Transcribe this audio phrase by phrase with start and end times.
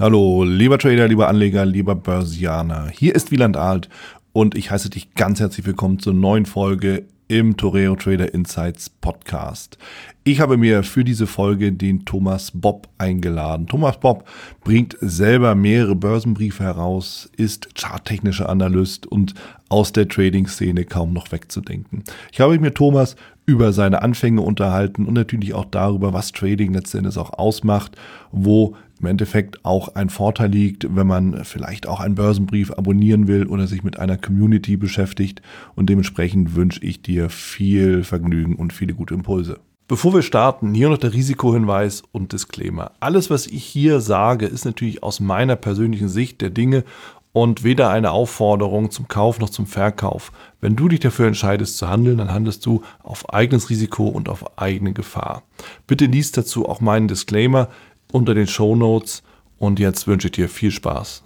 [0.00, 2.88] Hallo, lieber Trader, lieber Anleger, lieber Börsianer.
[2.88, 3.88] Hier ist Wieland Alt
[4.32, 9.76] und ich heiße dich ganz herzlich willkommen zur neuen Folge im Toreo Trader Insights Podcast.
[10.22, 13.66] Ich habe mir für diese Folge den Thomas Bob eingeladen.
[13.66, 14.28] Thomas Bob
[14.62, 19.34] bringt selber mehrere Börsenbriefe heraus, ist charttechnischer Analyst und
[19.68, 22.04] aus der Trading-Szene kaum noch wegzudenken.
[22.30, 27.16] Ich habe mir Thomas über seine Anfänge unterhalten und natürlich auch darüber, was Trading letztendlich
[27.16, 27.96] auch ausmacht,
[28.30, 33.46] wo im Endeffekt auch ein Vorteil liegt, wenn man vielleicht auch einen Börsenbrief abonnieren will
[33.46, 35.42] oder sich mit einer Community beschäftigt.
[35.74, 39.60] Und dementsprechend wünsche ich dir viel Vergnügen und viele gute Impulse.
[39.86, 42.90] Bevor wir starten, hier noch der Risikohinweis und Disclaimer.
[43.00, 46.84] Alles, was ich hier sage, ist natürlich aus meiner persönlichen Sicht der Dinge
[47.32, 50.32] und weder eine Aufforderung zum Kauf noch zum Verkauf.
[50.60, 54.58] Wenn du dich dafür entscheidest zu handeln, dann handelst du auf eigenes Risiko und auf
[54.58, 55.42] eigene Gefahr.
[55.86, 57.68] Bitte liest dazu auch meinen Disclaimer
[58.12, 59.22] unter den Show Notes
[59.58, 61.24] und jetzt wünsche ich dir viel Spaß.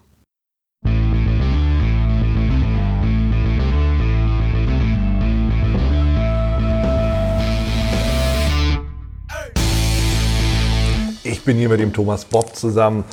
[11.25, 13.05] Ich bin hier mit dem Thomas Bob zusammen.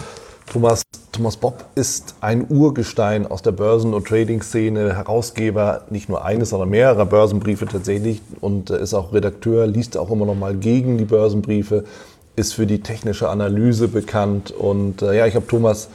[0.51, 6.49] Thomas, Thomas Bob ist ein Urgestein aus der Börsen- und Trading-Szene, Herausgeber nicht nur eines,
[6.49, 11.05] sondern mehrerer Börsenbriefe tatsächlich und ist auch Redakteur, liest auch immer noch mal gegen die
[11.05, 11.85] Börsenbriefe,
[12.35, 14.51] ist für die technische Analyse bekannt.
[14.51, 15.89] Und äh, ja, ich habe Thomas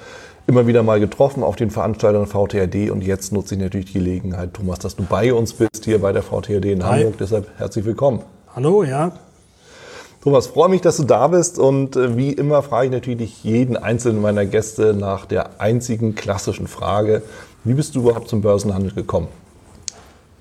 [0.46, 4.52] immer wieder mal getroffen auf den Veranstaltungen VTRD und jetzt nutze ich natürlich die Gelegenheit,
[4.52, 6.98] Thomas, dass du bei uns bist hier bei der VTRD in Hi.
[6.98, 7.18] Hamburg.
[7.18, 8.20] Deshalb herzlich willkommen.
[8.54, 9.12] Hallo, ja.
[10.22, 13.76] Thomas, freue mich, dass du da bist und äh, wie immer frage ich natürlich jeden
[13.76, 17.22] einzelnen meiner Gäste nach der einzigen klassischen Frage,
[17.62, 19.28] wie bist du überhaupt zum Börsenhandel gekommen?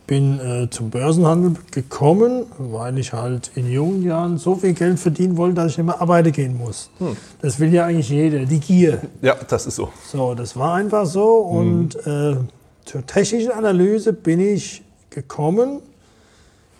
[0.06, 5.38] Bin äh, zum Börsenhandel gekommen, weil ich halt in jungen Jahren so viel Geld verdienen
[5.38, 6.90] wollte, dass ich immer arbeiten gehen muss.
[7.00, 7.16] Hm.
[7.42, 9.02] Das will ja eigentlich jeder, die Gier.
[9.22, 9.90] Ja, das ist so.
[10.12, 11.50] So, das war einfach so.
[11.50, 11.58] Hm.
[11.58, 12.36] Und äh,
[12.84, 15.80] zur technischen Analyse bin ich gekommen,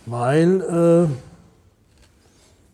[0.06, 1.10] weil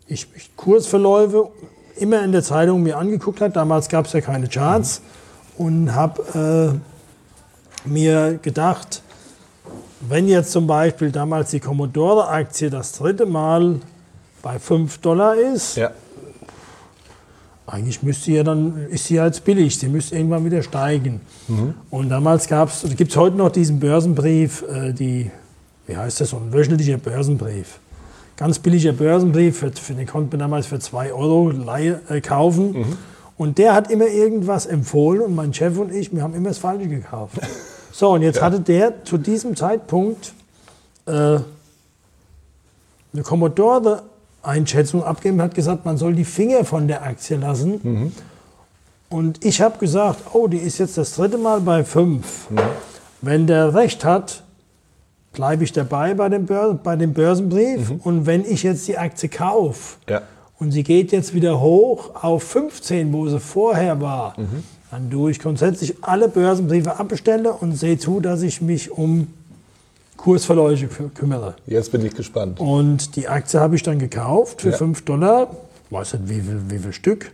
[0.08, 1.50] äh, ich Kursverläufe
[1.98, 3.54] immer in der Zeitung mir angeguckt habe.
[3.54, 4.98] Damals gab es ja keine Charts.
[4.98, 5.66] Hm.
[5.66, 6.80] Und habe
[7.86, 9.04] äh, mir gedacht,
[10.02, 13.80] wenn jetzt zum Beispiel damals die Commodore-Aktie das dritte Mal
[14.42, 15.92] bei 5 Dollar ist, ja.
[17.68, 21.22] eigentlich müsste sie ja dann, ist sie jetzt billig, sie müsste irgendwann wieder steigen.
[21.48, 21.74] Mhm.
[21.90, 25.30] Und damals gab es, gibt es heute noch diesen Börsenbrief, äh, die,
[25.88, 27.80] wie heißt das, so ein wöchentlicher Börsenbrief.
[28.38, 32.72] Ganz billiger Börsenbrief, für, für den konnte man damals für 2 Euro Leihe, äh, kaufen.
[32.72, 32.98] Mhm.
[33.38, 36.58] Und der hat immer irgendwas empfohlen und mein Chef und ich, wir haben immer das
[36.58, 37.38] Falsche gekauft.
[37.92, 38.44] So, und jetzt ja.
[38.44, 40.34] hatte der zu diesem Zeitpunkt
[41.06, 41.44] äh, eine
[43.24, 47.80] Commodore-Einschätzung abgegeben, hat gesagt, man soll die Finger von der Aktie lassen.
[47.82, 48.12] Mhm.
[49.10, 52.52] Und ich habe gesagt, oh, die ist jetzt das dritte Mal bei 5.
[52.52, 52.60] Mhm.
[53.22, 54.44] Wenn der recht hat,
[55.34, 57.90] bleibe ich dabei bei dem, Bör bei dem Börsenbrief.
[57.90, 58.00] Mhm.
[58.04, 60.22] Und wenn ich jetzt die Aktie kaufe ja.
[60.60, 65.32] und sie geht jetzt wieder hoch auf 15, wo sie vorher war, mhm dann tue
[65.32, 69.28] ich grundsätzlich alle Börsenbriefe abbestellen und sehe zu, dass ich mich um
[70.18, 71.56] Kursverläufe kümmere.
[71.66, 72.60] Jetzt bin ich gespannt.
[72.60, 74.78] Und die Aktie habe ich dann gekauft für ja.
[74.78, 75.50] 5 Dollar,
[75.86, 77.32] ich weiß nicht wie viel, wie viel Stück.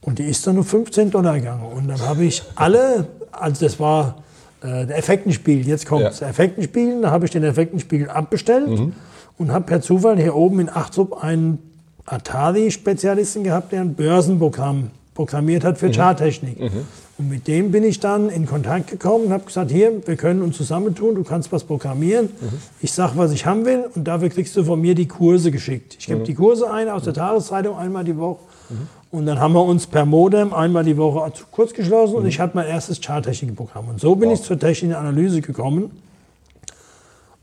[0.00, 1.64] Und die ist dann nur 15 Dollar gegangen.
[1.64, 4.22] Und dann habe ich alle, also das war
[4.62, 6.28] äh, der Effektenspiegel, jetzt kommt ja.
[6.28, 8.92] Effektenspiegel, da habe ich den Effektenspiegel abbestellt mhm.
[9.38, 11.58] und habe per Zufall hier oben in Achtrup einen
[12.06, 15.92] Atari-Spezialisten gehabt, der ein Börsenprogramm programmiert hat für mhm.
[15.92, 16.60] Charttechnik.
[16.60, 16.86] Mhm.
[17.18, 20.42] Und mit dem bin ich dann in Kontakt gekommen und habe gesagt, hier, wir können
[20.42, 22.26] uns zusammentun, du kannst was programmieren.
[22.26, 22.48] Mhm.
[22.80, 25.96] Ich sage, was ich haben will und dafür kriegst du von mir die Kurse geschickt.
[25.98, 26.24] Ich gebe mhm.
[26.24, 28.40] die Kurse ein aus der Tageszeitung einmal die Woche.
[28.70, 28.88] Mhm.
[29.10, 32.28] Und dann haben wir uns per Modem einmal die Woche kurz geschlossen und mhm.
[32.28, 33.88] ich hatte mein erstes Charttechnikprogramm.
[33.88, 34.38] Und so bin wow.
[34.38, 35.90] ich zur technischen Analyse gekommen.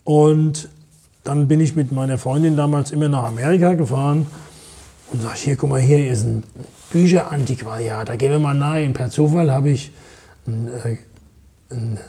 [0.04, 0.70] Und
[1.24, 4.26] dann bin ich mit meiner Freundin damals immer nach Amerika gefahren
[5.12, 6.44] und sage, hier, guck mal, hier ist ein
[6.92, 8.94] Bücherantiquariat, da gehen wir mal rein.
[8.94, 9.92] Per Zufall habe ich
[10.48, 10.98] ein, äh,
[11.74, 12.00] ein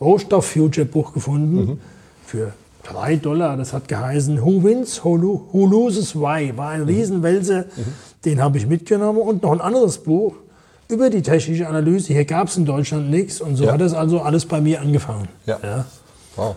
[0.00, 1.80] Rohstoff-Future-Buch gefunden mhm.
[2.26, 2.52] für
[2.82, 3.56] drei Dollar.
[3.56, 6.56] Das hat geheißen Who Wins, Who, who Loses, Why.
[6.56, 6.86] War ein mhm.
[6.86, 7.92] Riesenwälzer, mhm.
[8.24, 9.20] den habe ich mitgenommen.
[9.20, 10.34] Und noch ein anderes Buch
[10.88, 12.12] über die technische Analyse.
[12.12, 13.40] Hier gab es in Deutschland nichts.
[13.40, 13.72] Und so ja.
[13.72, 15.28] hat es also alles bei mir angefangen.
[15.46, 15.58] Ja.
[15.62, 15.84] ja.
[16.36, 16.56] Wow.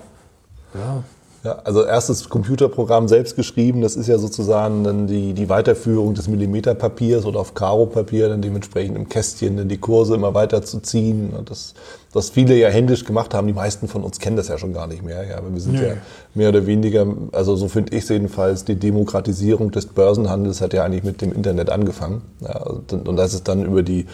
[0.73, 1.03] Ja.
[1.43, 6.29] Ja, also erstes Computerprogramm selbst geschrieben, das ist ja sozusagen dann die, die Weiterführung des
[6.29, 11.33] Millimeterpapiers oder auf Karo-Papier, dann dementsprechend im Kästchen dann die Kurse immer weiter zu ziehen.
[11.43, 11.73] Das,
[12.13, 14.87] was viele ja händisch gemacht haben, die meisten von uns kennen das ja schon gar
[14.87, 15.27] nicht mehr.
[15.27, 15.85] Ja, aber wir sind nee.
[15.85, 15.93] ja
[16.33, 20.85] mehr oder weniger, also so finde ich es jedenfalls, die Demokratisierung des Börsenhandels hat ja
[20.85, 22.21] eigentlich mit dem Internet angefangen.
[22.39, 24.05] Ja, und das ist dann über die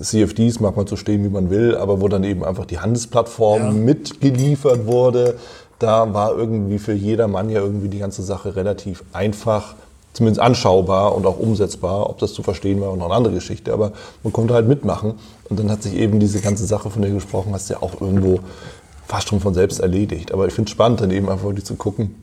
[0.00, 3.62] CFDs mag man so stehen, wie man will, aber wo dann eben einfach die Handelsplattform
[3.62, 3.70] ja.
[3.70, 5.36] mitgeliefert wurde.
[5.82, 9.74] Da war irgendwie für jedermann ja irgendwie die ganze Sache relativ einfach,
[10.12, 12.08] zumindest anschaubar und auch umsetzbar.
[12.08, 13.90] Ob das zu verstehen war, noch eine andere Geschichte, aber
[14.22, 15.14] man konnte halt mitmachen.
[15.48, 18.00] Und dann hat sich eben diese ganze Sache, von der du gesprochen hast, ja auch
[18.00, 18.38] irgendwo
[19.08, 20.32] fast schon von selbst erledigt.
[20.32, 22.14] Aber ich finde es spannend, dann eben einfach wirklich zu gucken,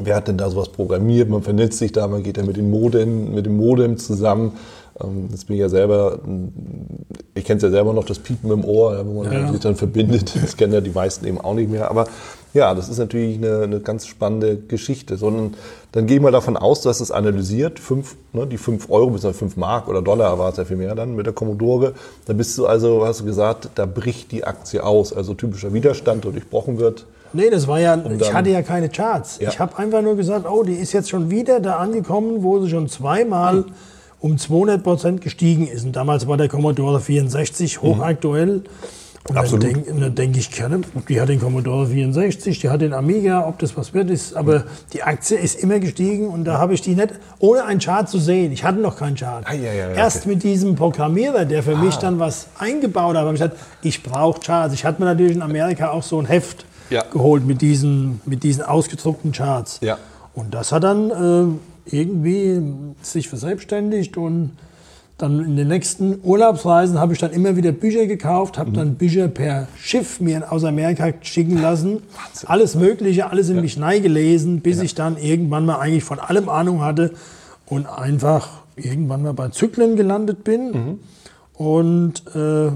[0.00, 1.28] wer hat denn da sowas programmiert?
[1.28, 4.54] Man vernetzt sich da, man geht ja mit, den Modem, mit dem Modem zusammen.
[5.02, 6.18] Ähm, das bin ich ja selber,
[7.34, 9.52] ich kenne es ja selber noch, das Piepen im Ohr, wo man ja.
[9.52, 10.34] sich dann verbindet.
[10.42, 11.90] Das kennen ja die meisten eben auch nicht mehr.
[11.90, 12.06] Aber
[12.54, 15.16] ja, das ist natürlich eine, eine ganz spannende Geschichte.
[15.16, 15.54] Sondern
[15.92, 19.24] dann gehen wir davon aus, du hast es analysiert, fünf, ne, die 5 Euro bis
[19.24, 21.94] 5 Mark oder Dollar war es ja viel mehr dann mit der Commodore.
[22.26, 25.12] Da bist du also, hast du gesagt, da bricht die Aktie aus.
[25.12, 27.06] Also typischer Widerstand, der durchbrochen wird.
[27.32, 29.38] Nee, das war ja, um ich hatte ja keine Charts.
[29.40, 29.50] Ja.
[29.50, 32.70] Ich habe einfach nur gesagt, oh, die ist jetzt schon wieder da angekommen, wo sie
[32.70, 33.64] schon zweimal mhm.
[34.20, 35.84] Um 200 Prozent gestiegen ist.
[35.84, 38.58] Und damals war der Commodore 64 hochaktuell.
[38.58, 38.62] Mhm.
[39.28, 39.64] Und Absolut.
[39.64, 40.48] dann denke denk ich,
[41.08, 44.34] die hat den Commodore 64, die hat den Amiga, ob das was wird ist.
[44.34, 48.08] Aber die Aktie ist immer gestiegen und da habe ich die nicht, ohne einen Chart
[48.08, 48.52] zu sehen.
[48.52, 49.44] Ich hatte noch keinen Chart.
[49.46, 50.30] Ah, ja, ja, Erst okay.
[50.30, 51.82] mit diesem Programmierer, der für ah.
[51.82, 54.72] mich dann was eingebaut hat, habe ich gesagt, ich brauche Charts.
[54.72, 57.02] Ich hatte mir natürlich in Amerika auch so ein Heft ja.
[57.12, 59.80] geholt mit diesen, mit diesen ausgedruckten Charts.
[59.82, 59.98] Ja.
[60.34, 61.58] Und das hat dann äh,
[61.90, 62.62] irgendwie
[63.02, 64.52] sich verselbstständigt und
[65.18, 68.74] dann in den nächsten Urlaubsreisen habe ich dann immer wieder Bücher gekauft, habe mhm.
[68.74, 72.02] dann Bücher per Schiff mir aus Amerika schicken lassen.
[72.14, 72.48] Wahnsinn.
[72.48, 73.62] Alles Mögliche, alles in ja.
[73.62, 74.84] mich gelesen, bis ja.
[74.84, 77.14] ich dann irgendwann mal eigentlich von allem Ahnung hatte
[77.66, 80.70] und einfach irgendwann mal bei Zyklen gelandet bin.
[80.70, 80.98] Mhm.
[81.54, 82.70] Und äh,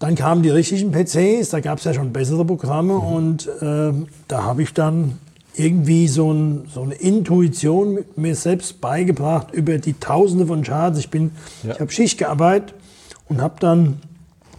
[0.00, 3.00] dann kamen die richtigen PCs, da gab es ja schon bessere Programme mhm.
[3.00, 3.92] und äh,
[4.26, 5.18] da habe ich dann
[5.58, 10.98] irgendwie so, ein, so, eine Intuition mir selbst beigebracht über die Tausende von Charts.
[10.98, 11.32] Ich bin,
[11.62, 11.72] ja.
[11.72, 12.74] ich habe Schicht gearbeitet
[13.28, 14.00] und habe dann,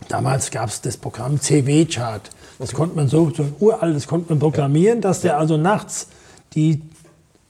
[0.07, 2.29] damals gab es das Programm CW-Chart.
[2.59, 2.77] Das okay.
[2.77, 6.07] konnte man so, so ein uraltes konnte man programmieren, dass der also nachts
[6.53, 6.81] die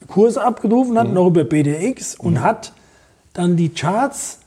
[0.06, 1.14] Kurse abgerufen hat, mhm.
[1.14, 2.42] noch über BDX und mhm.
[2.42, 2.72] hat
[3.32, 4.38] dann die Charts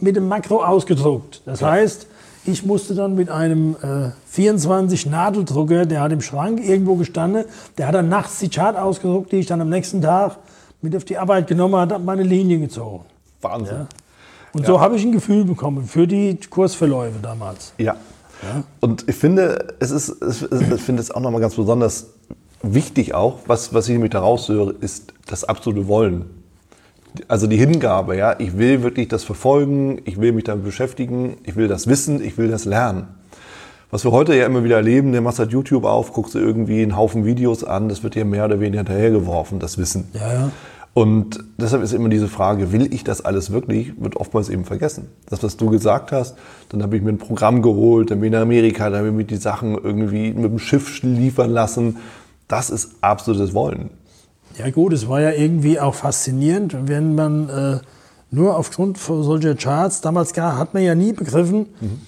[0.00, 1.42] mit dem Makro ausgedruckt.
[1.44, 1.72] Das ja.
[1.72, 2.06] heißt,
[2.44, 7.44] ich musste dann mit einem äh, 24 Nadeldrucker, der hat im Schrank irgendwo gestanden,
[7.76, 10.38] der hat dann nachts die Chart ausgedruckt, die ich dann am nächsten Tag
[10.80, 13.04] mit auf die Arbeit genommen habe, habe meine Linie gezogen.
[13.40, 13.76] Wahnsinn.
[13.76, 13.86] Ja.
[14.52, 14.66] Und ja.
[14.66, 17.72] so habe ich ein Gefühl bekommen für die Kursverläufe damals.
[17.78, 17.96] Ja.
[18.42, 18.64] ja.
[18.80, 22.06] Und ich finde, es ist, ich finde es auch nochmal ganz besonders
[22.62, 26.37] wichtig auch, was, was ich nämlich daraus höre, ist das absolute Wollen
[27.28, 31.56] also die Hingabe, ja, ich will wirklich das verfolgen, ich will mich damit beschäftigen, ich
[31.56, 33.08] will das wissen, ich will das lernen.
[33.90, 36.82] Was wir heute ja immer wieder erleben, der machst halt YouTube auf, guckst du irgendwie
[36.82, 40.08] einen Haufen Videos an, das wird dir mehr oder weniger hinterhergeworfen, das Wissen.
[40.12, 40.50] Ja, ja.
[40.94, 45.08] Und deshalb ist immer diese Frage, will ich das alles wirklich, wird oftmals eben vergessen.
[45.26, 46.36] Das, was du gesagt hast,
[46.70, 49.14] dann habe ich mir ein Programm geholt, dann bin ich in Amerika, dann habe ich
[49.14, 51.98] mir die Sachen irgendwie mit dem Schiff liefern lassen.
[52.48, 53.90] Das ist absolutes Wollen.
[54.56, 57.78] Ja gut, es war ja irgendwie auch faszinierend, wenn man äh,
[58.30, 62.00] nur aufgrund solcher Charts, damals gar, hat man ja nie begriffen, mhm.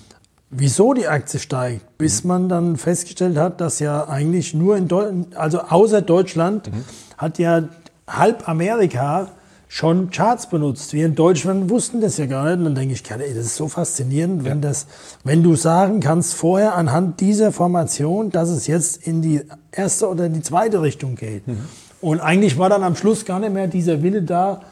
[0.51, 2.29] wieso die Aktie steigt, bis mhm.
[2.29, 6.85] man dann festgestellt hat, dass ja eigentlich nur in Deutschland, also außer Deutschland, mhm.
[7.19, 7.69] hat ja
[8.07, 9.29] halb Amerika
[9.73, 10.93] schon Charts benutzt.
[10.95, 12.59] Wir in Deutschland wussten das ja gar nicht.
[12.59, 14.89] Und dann denke ich, das ist so faszinierend, wenn, das,
[15.23, 20.29] wenn du sagen kannst vorher anhand dieser Formation, dass es jetzt in die erste oder
[20.29, 21.47] die zweite Richtung geht.
[21.47, 21.67] Mhm.
[22.01, 24.63] Und eigentlich war dann am Schluss gar nicht mehr dieser Wille da,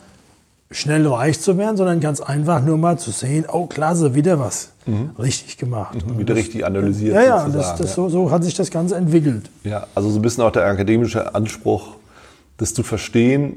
[0.70, 4.70] schnell reich zu werden, sondern ganz einfach nur mal zu sehen, oh klasse, wieder was
[4.86, 5.10] mhm.
[5.18, 5.94] richtig gemacht.
[6.06, 7.14] Mhm, wieder das, richtig analysiert.
[7.14, 7.94] Ja, ja, das, das, ja.
[7.94, 9.48] So, so, hat sich das Ganze entwickelt.
[9.64, 11.96] Ja, also so ein bisschen auch der akademische Anspruch,
[12.58, 13.56] das zu verstehen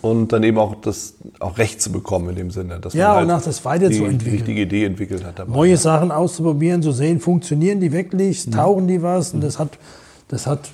[0.00, 2.80] und dann eben auch das auch Recht zu bekommen in dem Sinne.
[2.80, 4.18] Dass ja, man halt und auch das weiterzuentwickeln.
[4.18, 5.38] Die richtige Idee entwickelt hat.
[5.38, 5.52] Dabei.
[5.52, 8.52] Neue Sachen auszuprobieren, zu sehen, funktionieren die wirklich, mhm.
[8.52, 9.70] tauchen die was und das hat
[10.28, 10.70] das hat,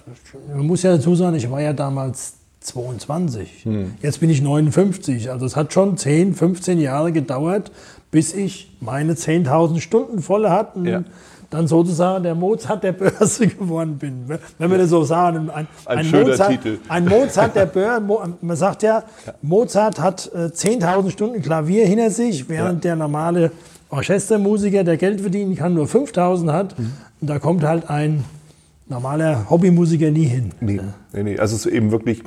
[0.49, 3.64] man muss ja dazu sagen, ich war ja damals 22.
[3.64, 3.94] Hm.
[4.00, 5.30] Jetzt bin ich 59.
[5.30, 7.71] Also es hat schon 10, 15 Jahre gedauert,
[8.11, 11.02] bis ich meine 10.000 Stunden voll hatte und ja.
[11.50, 14.25] dann sozusagen der Mozart der Börse geworden bin.
[14.59, 15.50] Wenn wir das so sagen.
[15.50, 16.78] Ein, ein, ein schöner Mozart, Titel.
[16.88, 18.02] Ein Mozart der Börse.
[18.40, 19.02] Man sagt ja,
[19.42, 22.90] Mozart hat 10.000 äh, Stunden Klavier hinter sich, während ja.
[22.90, 23.50] der normale
[23.90, 26.78] Orchestermusiker, der Geld verdienen kann, nur 5.000 hat.
[26.78, 26.92] Mhm.
[27.21, 28.25] Und da kommt halt ein
[28.92, 30.52] normaler Hobbymusiker nie hin.
[30.61, 30.80] Nee,
[31.12, 31.38] nee, nee.
[31.38, 32.22] Also es ist eben wirklich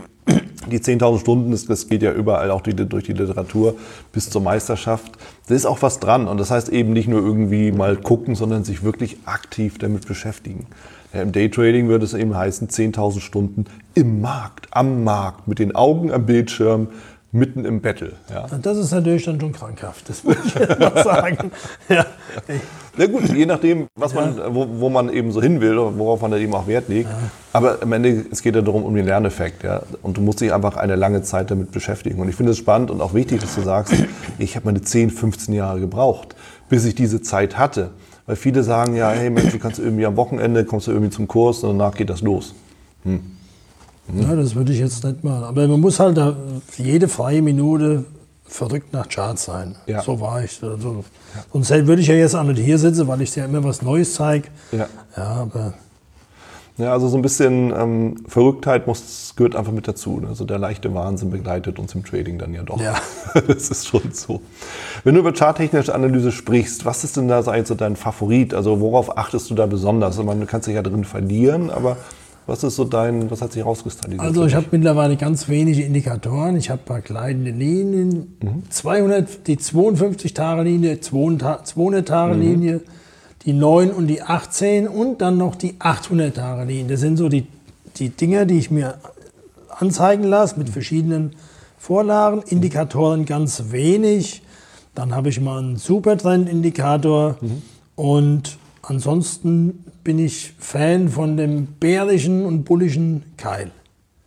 [0.72, 3.76] die 10.000 Stunden, das, das, geht ja überall auch die, durch die Literatur
[4.12, 5.12] bis zur Meisterschaft.
[5.48, 8.64] Da ist auch was dran und das heißt eben nicht nur irgendwie mal gucken, sondern
[8.64, 10.66] sich wirklich aktiv damit beschäftigen.
[11.14, 15.76] Ja, Im Daytrading würde es eben heißen 10.000 Stunden im Markt, am Markt, mit den
[15.76, 16.88] Augen am Bildschirm,
[17.32, 18.14] mitten im Battle.
[18.30, 18.48] Ja.
[18.62, 21.52] Das ist natürlich dann schon krankhaft, das muss ich mal sagen.
[21.90, 22.06] Ja.
[22.98, 26.32] Na gut, je nachdem, was man, wo, wo man eben so hin will, worauf man
[26.32, 27.10] da eben auch Wert legt.
[27.52, 29.64] Aber am Ende, es geht ja darum, um den Lerneffekt.
[29.64, 29.82] Ja?
[30.02, 32.20] Und du musst dich einfach eine lange Zeit damit beschäftigen.
[32.20, 33.94] Und ich finde es spannend und auch wichtig, dass du sagst,
[34.38, 36.36] ich habe meine 10, 15 Jahre gebraucht,
[36.70, 37.92] bis ich diese Zeit hatte.
[38.26, 41.28] Weil viele sagen ja, hey Mensch, du kannst irgendwie am Wochenende, kommst du irgendwie zum
[41.28, 42.56] Kurs und danach geht das los.
[43.04, 43.20] Hm.
[44.14, 45.44] Ja, das würde ich jetzt nicht machen.
[45.44, 46.36] Aber man muss halt da
[46.78, 48.06] jede freie Minute
[48.48, 49.76] verrückt nach Charts sein.
[49.88, 50.02] Ja.
[50.02, 50.62] So war ich.
[50.64, 51.04] Also,
[51.52, 54.14] Sonst würde ich ja jetzt auch nicht hier sitzen, weil ich dir immer was Neues
[54.14, 54.50] zeige.
[54.72, 54.88] Ja.
[55.18, 55.74] Ja, aber
[56.78, 60.20] Ja, also so ein bisschen ähm, Verrücktheit muss, gehört einfach mit dazu.
[60.20, 60.28] ne?
[60.30, 62.80] Also der leichte Wahnsinn begleitet uns im Trading dann ja doch.
[62.82, 62.96] Ja.
[63.48, 64.42] Das ist schon so.
[65.04, 68.54] Wenn du über charttechnische Analyse sprichst, was ist denn da eigentlich so dein Favorit?
[68.54, 70.18] Also worauf achtest du da besonders?
[70.18, 71.98] Ich meine, du kannst dich ja drin verlieren, aber
[72.48, 74.22] was ist so dein, was hat sich rauskristallisiert?
[74.22, 76.56] Also ich habe mittlerweile ganz wenige Indikatoren.
[76.58, 78.38] Ich habe ein paar gleitende Linien,
[78.70, 82.82] 200, die 52-Tage-Linie, 200-Tage-Linie,
[83.46, 86.86] die 9 und die 18 und dann noch die 800-Tage-Linie.
[86.86, 87.48] Das sind so die,
[87.98, 88.96] die Dinger, die ich mir
[89.70, 91.36] anzeigen lasse mit verschiedenen
[91.78, 92.44] Vorlagen.
[92.48, 94.44] Indikatoren ganz wenig.
[94.94, 97.38] Dann habe ich mal einen Supertrend-Indikator
[97.96, 98.58] und
[98.88, 103.72] ansonsten bin ich Fan von dem bärischen und bullischen Keil.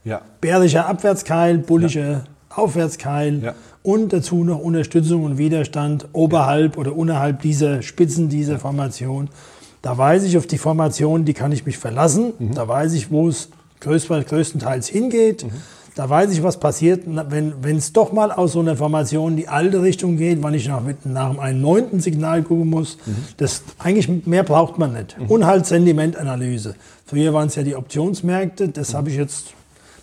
[0.04, 0.20] ja.
[0.40, 3.54] Bärischer Abwärtskeil, bullischer Aufwärtskeil Ja.
[3.82, 9.28] und dazu noch Unterstützung und Widerstand oberhalb oder unterhalb dieser Spitzen dieser Formation.
[9.82, 12.32] Da weiß ich auf die Formation, die kann ich mich verlassen.
[12.38, 12.54] Mhm.
[12.54, 13.48] Da weiß ich, wo es
[13.80, 15.46] größt, größtenteils hingeht.
[15.98, 19.48] Da weiß ich, was passiert, wenn es doch mal aus so einer Formation in die
[19.48, 22.98] alte Richtung geht, wann ich nach, nach einem neunten Signal gucken muss.
[23.04, 23.16] Mhm.
[23.36, 25.16] Das, eigentlich mehr braucht man nicht.
[25.26, 26.76] Und halt Sentimentanalyse.
[27.04, 28.68] Früher waren es ja die Optionsmärkte.
[28.68, 29.54] Das habe ich jetzt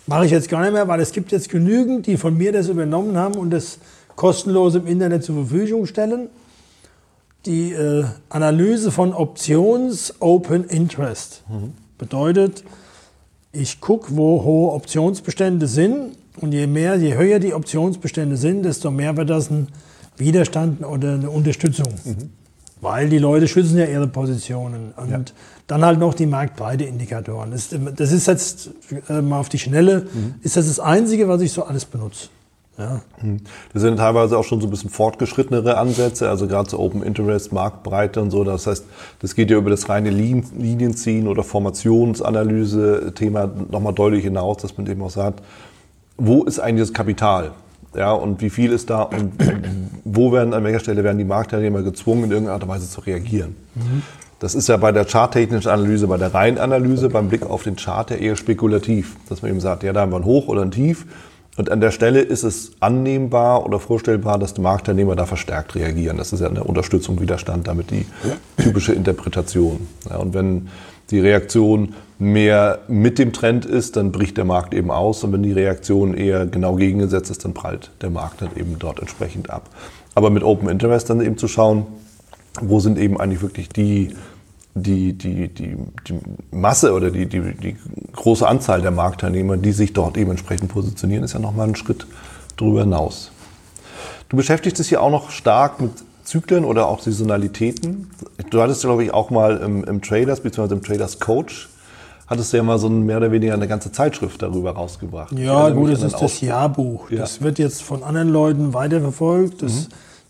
[0.06, 2.68] Mache ich jetzt gar nicht mehr, weil es gibt jetzt genügend, die von mir das
[2.68, 3.78] übernommen haben und das
[4.16, 6.28] kostenlos im Internet zur Verfügung stellen.
[7.46, 11.42] Die äh, Analyse von Options Open Interest
[11.96, 12.64] bedeutet,
[13.60, 18.90] ich gucke, wo hohe Optionsbestände sind und je mehr, je höher die Optionsbestände sind, desto
[18.90, 19.68] mehr wird das ein
[20.16, 21.88] Widerstand oder eine Unterstützung.
[22.80, 24.92] Weil die Leute schützen ja ihre Positionen.
[24.96, 25.32] Und
[25.66, 27.50] dann halt noch die Marktbreite-Indikatoren.
[27.50, 28.70] Das, das ist jetzt
[29.08, 30.06] äh, mal auf die Schnelle,
[30.42, 32.28] ist das das Einzige, was ich so alles benutze.
[32.78, 33.00] Ja.
[33.72, 37.50] Das sind teilweise auch schon so ein bisschen fortgeschrittenere Ansätze, also gerade so Open Interest,
[37.52, 38.44] Marktbreite und so.
[38.44, 38.84] Das heißt,
[39.20, 44.86] das geht ja über das reine Lin- Linienziehen oder Formationsanalyse-Thema nochmal deutlich hinaus, dass man
[44.88, 45.42] eben auch sagt,
[46.18, 47.52] wo ist eigentlich das Kapital?
[47.94, 49.32] Ja, und wie viel ist da und
[50.04, 53.00] wo werden an welcher Stelle werden die Marktteilnehmer gezwungen, in irgendeiner Art und Weise zu
[53.00, 53.56] reagieren?
[54.38, 57.76] Das ist ja bei der charttechnischen Analyse, bei der reinen Analyse, beim Blick auf den
[57.76, 60.60] Chart ja eher spekulativ, dass man eben sagt, ja, da haben wir ein Hoch oder
[60.60, 61.06] ein Tief.
[61.56, 66.18] Und an der Stelle ist es annehmbar oder vorstellbar, dass die Marktteilnehmer da verstärkt reagieren.
[66.18, 68.04] Das ist ja eine Unterstützung, Widerstand, damit die
[68.58, 69.86] typische Interpretation.
[70.08, 70.68] Ja, und wenn
[71.10, 75.24] die Reaktion mehr mit dem Trend ist, dann bricht der Markt eben aus.
[75.24, 79.00] Und wenn die Reaktion eher genau gegengesetzt ist, dann prallt der Markt dann eben dort
[79.00, 79.70] entsprechend ab.
[80.14, 81.86] Aber mit Open Interest dann eben zu schauen,
[82.60, 84.14] wo sind eben eigentlich wirklich die,
[84.76, 87.76] die, die, die, die Masse oder die, die, die
[88.12, 92.06] große Anzahl der Marktteilnehmer, die sich dort eben entsprechend positionieren, ist ja nochmal ein Schritt
[92.56, 93.30] darüber hinaus.
[94.28, 95.92] Du beschäftigst dich ja auch noch stark mit
[96.24, 98.10] Zyklen oder auch Saisonalitäten.
[98.50, 100.74] Du hattest, glaube ich, auch mal im, im Traders bzw.
[100.74, 101.70] im Traders Coach,
[102.26, 105.32] hattest du ja mal so ein, mehr oder weniger eine ganze Zeitschrift darüber rausgebracht.
[105.38, 107.10] Ja, gut, das ist das Jahrbuch.
[107.10, 107.18] Ja.
[107.18, 109.62] Das wird jetzt von anderen Leuten weiterverfolgt.
[109.62, 109.88] Das,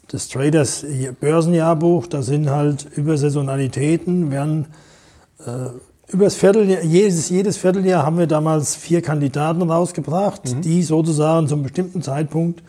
[0.08, 0.84] das Traders
[1.20, 4.66] Börsenjahrbuch, da sind halt über Saisonalitäten, werden
[5.44, 11.62] äh, übers Vierteljahr, jedes, jedes Vierteljahr haben wir damals vier Kandidaten rausgebracht, die sozusagen zum
[11.64, 12.62] bestimmten Zeitpunkt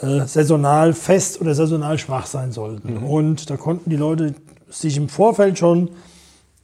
[0.00, 2.98] äh, saisonal fest oder saisonal schwach sein sollten.
[2.98, 4.34] Und da konnten die Leute
[4.70, 5.90] sich im Vorfeld schon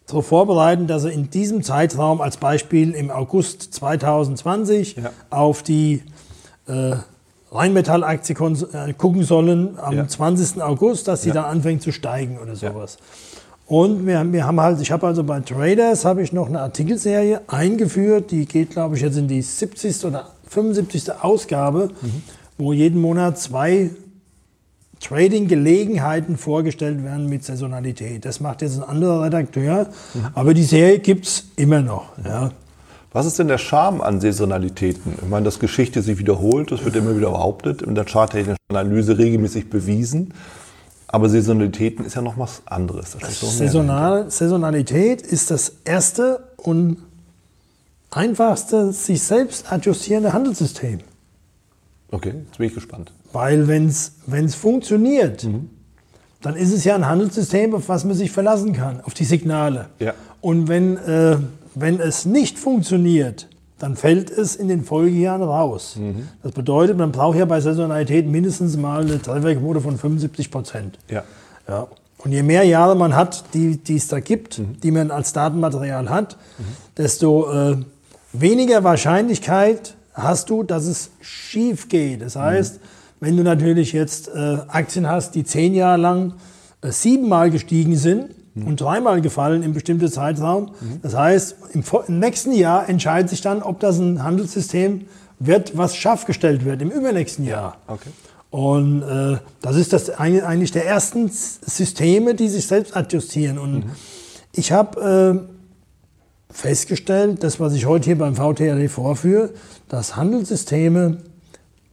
[0.07, 5.11] so vorbereiten, dass sie in diesem Zeitraum als Beispiel im August 2020 Ja.
[5.31, 6.03] auf die
[6.67, 6.97] äh,
[7.53, 8.35] Rheinmetall-Aktie
[8.73, 10.07] äh, gucken sollen am Ja.
[10.09, 10.61] 20.
[10.63, 11.35] August, dass sie Ja.
[11.37, 12.99] dann anfängt zu steigen oder sowas.
[13.67, 16.61] Und wir, haben- wir haben halt, ich habe also bei Traders habe ich noch eine
[16.61, 20.05] Artikelserie eingeführt, die geht, glaube ich, jetzt in die 70.
[20.07, 21.13] oder 75.
[21.23, 21.91] Ausgabe,
[22.57, 23.91] wo jeden Monat zwei
[25.01, 28.25] Trading-Gelegenheiten vorgestellt werden mit Saisonalität.
[28.25, 29.87] Das macht jetzt ein anderer Redakteur,
[30.35, 32.07] aber die Serie gibt es immer noch.
[32.25, 32.51] Ja.
[33.13, 35.15] Was ist denn der Charme an Saisonalitäten?
[35.23, 39.17] Ich meine, dass Geschichte sich wiederholt, das wird immer wieder behauptet, in der charttechnischen Analyse
[39.17, 40.35] regelmäßig bewiesen.
[41.07, 43.17] Aber Saisonalitäten ist ja noch was anderes.
[43.23, 46.99] Saisonal, Saisonalität ist das erste und
[48.11, 51.01] einfachste sich selbst adjustierende Handelssystem.
[52.11, 53.13] Okay, jetzt bin ich gespannt.
[53.33, 55.71] Weil wenn es funktioniert, Mhm.
[56.43, 59.87] dann ist es ja ein Handelssystem, auf was man sich verlassen kann, auf die Signale.
[59.99, 60.13] Ja.
[60.43, 61.37] Und wenn, äh,
[61.75, 63.49] wenn es nicht funktioniert,
[63.79, 65.97] dann fällt es in den Folgejahren raus.
[65.97, 66.29] Mhm.
[66.43, 70.99] Das bedeutet, man braucht ja bei Saisonalität mindestens mal eine Trefferquote von 75 Prozent.
[71.09, 71.23] Ja.
[71.69, 71.87] Ja.
[72.19, 74.81] Und je mehr Jahre man hat, die, die es da gibt, Mhm.
[74.83, 76.37] die man als Datenmaterial hat,
[76.97, 77.77] desto äh,
[78.33, 82.23] weniger Wahrscheinlichkeit hast du, dass es schief geht.
[82.23, 82.81] Das heißt,
[83.21, 86.33] wenn du natürlich jetzt äh, Aktien hast, die zehn Jahre lang
[86.83, 88.31] äh, siebenmal gestiegen sind
[88.67, 90.71] und dreimal gefallen im bestimmten Zeitraum,
[91.03, 95.07] das heißt, im, im nächsten Jahr entscheidet sich dann, ob das ein Handelssystem
[95.39, 97.77] wird, was scharf gestellt wird im übernächsten Jahr.
[97.87, 98.11] Okay.
[98.51, 103.59] Und äh, das ist das eigentlich der ersten Systeme, die sich selbst adjustieren.
[103.59, 103.85] Und
[104.53, 105.45] ich habe
[106.51, 109.51] äh, festgestellt, das, was ich heute hier beim VTRD vorführe,
[109.89, 111.19] dass Handelssysteme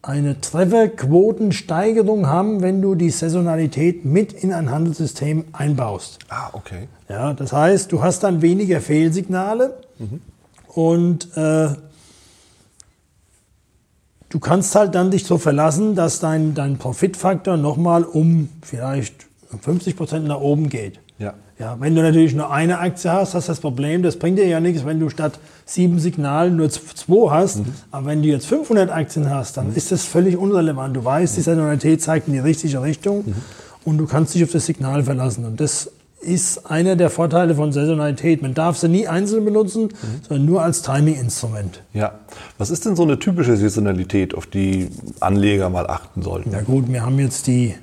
[0.08, 6.20] eine Trefferquotensteigerung haben, wenn du die Saisonalität mit in ein Handelssystem einbaust.
[6.30, 6.88] Ah, okay.
[7.10, 9.80] Ja, das heißt, du hast dann weniger Fehlsignale
[10.68, 11.70] und äh,
[14.30, 19.26] du kannst halt dann dich so verlassen, dass dein, dein Profitfaktor nochmal um vielleicht
[19.60, 21.00] 50 Prozent nach oben geht.
[21.60, 21.78] Ja.
[21.80, 24.60] Wenn du natürlich nur eine Aktie hast, hast du das Problem, das bringt dir ja
[24.60, 27.62] nichts, wenn du statt sieben Signalen nur zwei hast.
[27.92, 30.96] Aber wenn du jetzt 500 Aktien hast, dann ist das völlig unrelevant.
[30.96, 33.36] Du weißt, die Saisonalität zeigt in die richtige Richtung
[33.86, 35.46] und du kannst dich auf das Signal verlassen.
[35.46, 38.42] Und das ist einer der Vorteile von Saisonalität.
[38.42, 39.90] Man darf sie nie einzeln benutzen,
[40.28, 41.82] sondern nur als Timing-Instrument.
[41.94, 42.20] Ja.
[42.58, 46.52] Was ist denn so eine typische Saisonalität, auf die Anleger mal achten sollten?
[46.52, 47.76] Ja gut, wir haben jetzt die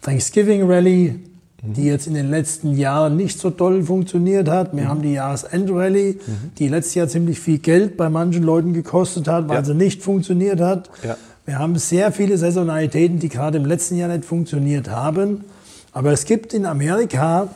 [0.00, 1.20] Thanksgiving Rally,
[1.62, 4.76] die jetzt in den letzten Jahren nicht so toll funktioniert hat.
[4.76, 6.18] Wir haben die Jahresend Rally,
[6.58, 9.64] die letztes Jahr ziemlich viel Geld bei manchen Leuten gekostet hat, weil Ja.
[9.64, 10.90] sie nicht funktioniert hat.
[11.02, 11.16] Ja.
[11.44, 15.44] Wir haben sehr viele Saisonalitäten, die gerade im letzten Jahr nicht funktioniert haben.
[15.92, 17.48] Aber es gibt in Amerika,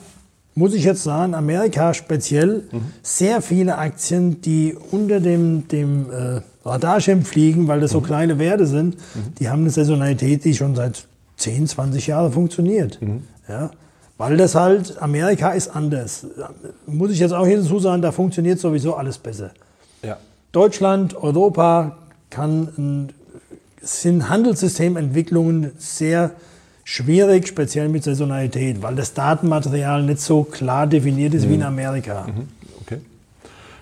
[0.54, 2.65] muss ich jetzt sagen, Amerika speziell,
[3.02, 8.67] sehr viele Aktien, die unter dem, dem äh, Radarschirm fliegen, weil das so kleine Werte
[8.67, 8.97] sind.
[9.39, 11.04] Die haben eine Saisonalität, die schon seit
[11.36, 12.99] 10, 20 Jahren funktioniert.
[13.49, 13.71] Ja?
[14.21, 16.26] Weil das halt, Amerika ist anders.
[16.87, 19.52] Muss ich jetzt auch hier dazu sagen, da funktioniert sowieso alles besser.
[20.02, 20.19] Ja.
[20.52, 21.97] Deutschland, Europa
[22.28, 23.15] kann,
[23.80, 26.33] sind Handelssystementwicklungen sehr
[26.85, 32.26] schwierig, speziell mit Saisonalität, weil das Datenmaterial nicht so klar definiert ist wie in Amerika.
[32.83, 33.00] Okay.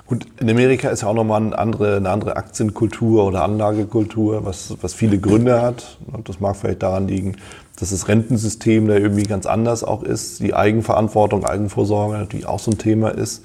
[0.08, 4.74] Gut, in Amerika ist ja auch nochmal eine andere, eine andere Aktienkultur oder Anlagekultur, was,
[4.80, 5.98] was viele Gründe hat.
[6.10, 7.36] Und das mag vielleicht daran liegen,
[7.78, 12.70] dass das Rentensystem da irgendwie ganz anders auch ist, die Eigenverantwortung, Eigenvorsorge natürlich auch so
[12.70, 13.44] ein Thema ist.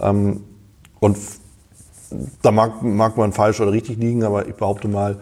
[0.00, 0.42] Ähm,
[1.00, 1.18] Und
[2.42, 5.16] da mag, mag man falsch oder richtig liegen, aber ich behaupte mal,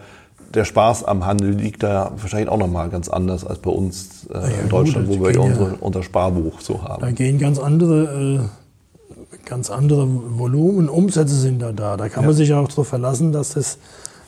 [0.53, 4.33] der Spaß am Handel liegt da wahrscheinlich auch nochmal ganz anders als bei uns äh,
[4.33, 5.39] ja, in gut, Deutschland, das wo wir ja.
[5.39, 7.01] unsere, unser Sparbuch so haben.
[7.01, 8.62] Da gehen ganz andere, äh,
[9.45, 11.97] ganz andere Volumen, Umsätze sind da da.
[11.97, 13.77] Da kann man sich auch darauf verlassen, dass das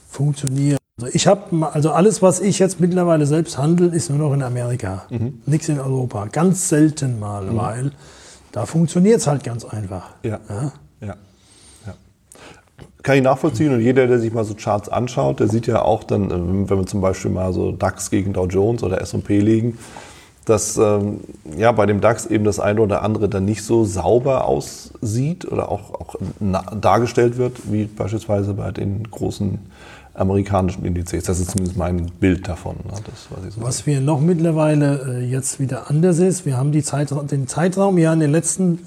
[0.10, 0.80] funktioniert.
[0.98, 4.42] Also ich habe, also alles, was ich jetzt mittlerweile selbst handle, ist nur noch in
[4.42, 5.06] Amerika.
[5.46, 6.28] Nichts in Europa.
[6.32, 7.92] Ganz selten mal, weil
[8.54, 10.12] da funktioniert es halt ganz einfach.
[10.24, 10.40] Ja.
[10.48, 10.72] Ja?
[11.02, 11.16] Ja.
[11.86, 11.94] ja.
[13.04, 16.06] Kann ich nachvollziehen und jeder, der sich mal so Charts anschaut, der sieht ja auch
[16.06, 19.78] dann, ähm, wenn wir zum Beispiel mal so DAX gegen Dow Jones oder S&P legen,
[20.46, 21.22] dass ähm,
[21.58, 25.70] ja bei dem DAX eben das eine oder andere dann nicht so sauber aussieht oder
[25.70, 26.16] auch, auch
[26.80, 29.60] dargestellt wird, wie beispielsweise bei den großen
[30.14, 31.26] amerikanischen Indizes.
[31.26, 32.78] Das ist zumindest mein Bild davon.
[32.78, 32.94] Ne?
[33.04, 36.84] Das, was so Was wir noch mittlerweile äh, jetzt wieder anders ist, wir haben die
[36.84, 38.80] Zeitra den Zeitraum ja in den letzten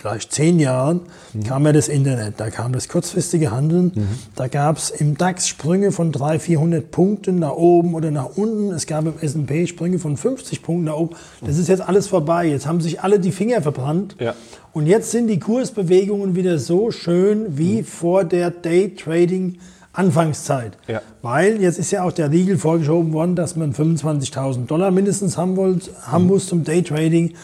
[0.00, 1.00] vielleicht zehn Jahren
[1.46, 3.92] kam ja das Internet, da kam das kurzfristige Handeln,
[4.34, 8.72] da gab es im DAX Sprünge von 300, 400 Punkten nach oben oder nach unten,
[8.72, 11.16] es gab im S&P Sprünge von 50 Punkten nach oben.
[11.44, 14.34] Das ist jetzt alles vorbei, jetzt haben sich alle die Finger verbrannt Ja.
[14.72, 19.58] und jetzt sind die Kursbewegungen wieder so schön wie vor der Day-Trading
[19.92, 20.78] Anfangszeit.
[20.86, 21.02] Ja.
[21.20, 25.56] Weil jetzt ist ja auch der Riegel vorgeschoben worden, dass man 25.000 Dollar mindestens haben,
[25.56, 27.34] wollt, haben muss zum Daytrading.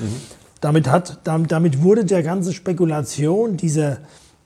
[0.60, 3.98] Damit, hat, damit, wurde der ganze Spekulation, dieser,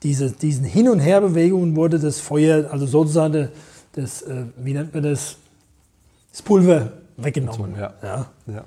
[0.03, 3.49] diese, diesen Hin- und Herbewegungen wurde das Feuer, also sozusagen
[3.93, 5.37] das, äh, wie nennt man das,
[6.31, 7.75] das Pulver weggenommen.
[7.77, 7.93] Ja.
[8.03, 8.25] Ja.
[8.47, 8.63] ja.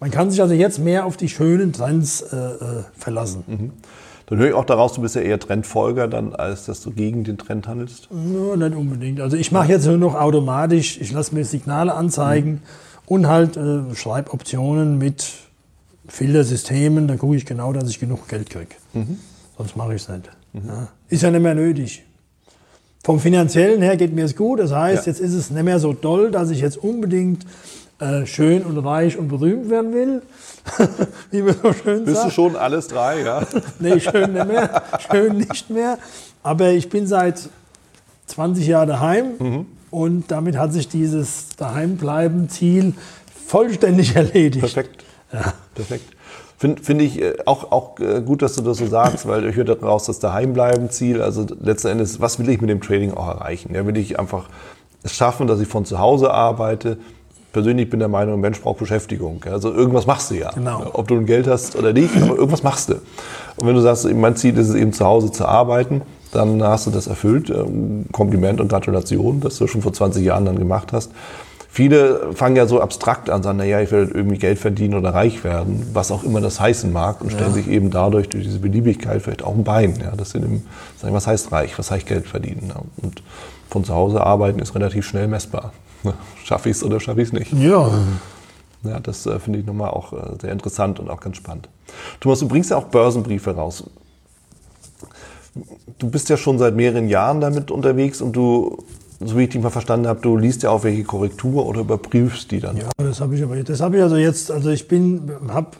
[0.00, 3.44] Man kann sich also jetzt mehr auf die schönen Trends äh, äh, verlassen.
[3.46, 3.72] Mhm.
[4.26, 7.24] Dann höre ich auch daraus, du bist ja eher Trendfolger, dann, als dass du gegen
[7.24, 8.08] den Trend handelst.
[8.10, 9.20] Ja, nicht unbedingt.
[9.20, 12.62] Also ich mache jetzt nur noch automatisch, ich lasse mir Signale anzeigen
[13.06, 15.32] und halt äh, Schreiboptionen mit
[16.10, 17.08] Filtersystemen.
[17.08, 18.74] Da gucke ich genau, dass ich genug Geld kriege.
[19.56, 20.28] Sonst mache ich es nicht.
[20.52, 20.88] Ja.
[21.08, 22.04] Ist ja nicht mehr nötig.
[23.02, 24.60] vom finanziellen her geht mir es gut.
[24.60, 25.12] Das heißt, ja.
[25.12, 27.46] jetzt ist es nicht mehr so doll, dass ich jetzt unbedingt
[28.00, 30.22] äh, schön und reich und berühmt werden will.
[31.30, 32.30] Wie man so schön Bist sagt.
[32.30, 33.46] du schon alles drei, ja?
[33.78, 34.82] nee, schön nicht mehr.
[35.10, 35.98] Schön nicht mehr.
[36.42, 37.48] Aber ich bin seit
[38.26, 39.66] 20 Jahren daheim mhm.
[39.90, 42.94] und damit hat sich dieses Daheimbleiben-Ziel
[43.46, 44.60] vollständig erledigt.
[44.60, 45.04] Perfekt.
[45.32, 45.54] Ja.
[45.74, 46.16] Perfekt.
[46.58, 49.56] Finde find ich äh, auch, auch äh, gut, dass du das so sagst, weil ich
[49.56, 51.22] höre daraus das Daheimbleiben-Ziel.
[51.22, 53.74] Also letzten Endes, was will ich mit dem Trading auch erreichen?
[53.74, 54.48] Ja, will ich einfach
[55.02, 56.98] es schaffen, dass ich von zu Hause arbeite?
[57.52, 59.42] Persönlich bin der Meinung, ein Mensch braucht Beschäftigung.
[59.50, 60.50] Also irgendwas machst du ja.
[60.50, 60.86] Genau.
[60.92, 62.94] Ob du ein Geld hast oder nicht, aber irgendwas machst du.
[63.56, 66.86] Und wenn du sagst, mein Ziel ist es eben zu Hause zu arbeiten, dann hast
[66.86, 67.50] du das erfüllt.
[67.50, 71.10] Ähm, Kompliment und Gratulation, dass du schon vor 20 Jahren dann gemacht hast.
[71.72, 75.44] Viele fangen ja so abstrakt an, sagen, naja, ich will irgendwie Geld verdienen oder reich
[75.44, 77.54] werden, was auch immer das heißen mag, und stellen ja.
[77.54, 79.94] sich eben dadurch durch diese Beliebigkeit vielleicht auch ein Bein.
[80.02, 80.62] Ja, dass sie dem,
[80.96, 82.72] sagen, was heißt reich, was heißt Geld verdienen?
[82.74, 83.22] Ja, und
[83.68, 85.72] von zu Hause arbeiten ist relativ schnell messbar.
[86.44, 87.52] Schaffe ich es oder schaffe ich es nicht?
[87.52, 87.88] Ja.
[88.82, 91.68] Ja, das äh, finde ich nochmal auch äh, sehr interessant und auch ganz spannend.
[92.18, 93.84] Thomas, du bringst ja auch Börsenbriefe raus.
[95.98, 98.82] Du bist ja schon seit mehreren Jahren damit unterwegs und du
[99.20, 102.50] so wie ich dich mal verstanden habe, du liest ja auch welche Korrektur oder überprüfst
[102.50, 102.76] die dann.
[102.76, 105.76] Ja, das habe ich aber das habe ich also jetzt, also ich bin, habe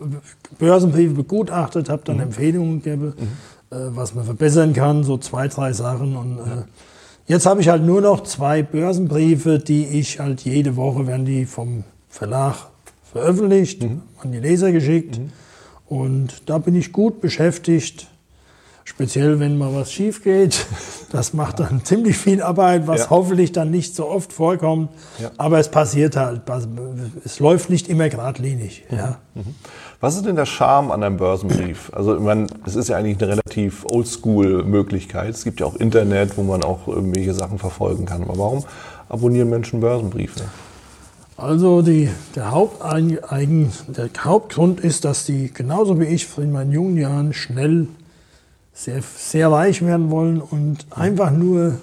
[0.58, 2.24] Börsenbriefe begutachtet, habe dann mhm.
[2.24, 3.76] Empfehlungen gegeben, mhm.
[3.76, 6.44] äh, was man verbessern kann, so zwei, drei Sachen und ja.
[6.44, 6.64] äh,
[7.28, 11.46] jetzt habe ich halt nur noch zwei Börsenbriefe, die ich halt jede Woche werden die
[11.46, 12.56] vom Verlag
[13.10, 14.02] veröffentlicht, mhm.
[14.22, 15.30] an die Leser geschickt mhm.
[15.86, 18.06] und da bin ich gut beschäftigt
[18.90, 20.66] Speziell, wenn mal was schief geht.
[21.12, 23.10] Das macht dann ziemlich viel Arbeit, was ja.
[23.10, 24.90] hoffentlich dann nicht so oft vorkommt.
[25.18, 25.32] Ja.
[25.38, 26.42] Aber es passiert halt.
[27.24, 28.84] Es läuft nicht immer geradlinig.
[28.88, 28.96] Mhm.
[28.96, 29.18] Ja.
[29.34, 29.54] Mhm.
[29.98, 31.90] Was ist denn der Charme an einem Börsenbrief?
[31.92, 35.30] Also, ich meine, es ist ja eigentlich eine relativ oldschool-Möglichkeit.
[35.30, 38.22] Es gibt ja auch Internet, wo man auch irgendwelche Sachen verfolgen kann.
[38.22, 38.64] Aber warum
[39.08, 40.44] abonnieren Menschen Börsenbriefe?
[41.36, 46.96] Also die, der, Haupteigen, der Hauptgrund ist, dass die genauso wie ich in meinen jungen
[46.96, 47.88] Jahren schnell
[48.72, 51.80] sehr, sehr reich werden wollen und einfach nur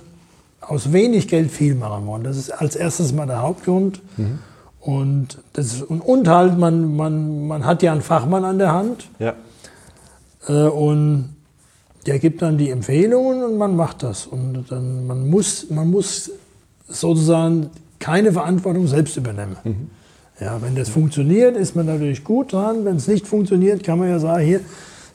[0.61, 2.23] aus wenig Geld viel machen wollen.
[2.23, 4.01] Das ist als erstes mal der Hauptgrund.
[4.17, 4.39] Mhm.
[4.79, 9.09] Und, das, und, und, halt, man, man, man hat ja einen Fachmann an der Hand.
[9.19, 9.33] Ja.
[10.47, 11.35] Äh, und
[12.05, 14.25] der gibt dann die Empfehlungen und man macht das.
[14.25, 16.31] Und dann, man, muss, man muss
[16.87, 17.69] sozusagen
[17.99, 19.57] keine Verantwortung selbst übernehmen.
[19.63, 19.89] Mhm.
[20.39, 22.85] Ja, wenn das funktioniert, ist man natürlich gut dran.
[22.85, 24.61] Wenn es nicht funktioniert, kann man ja sagen, hier,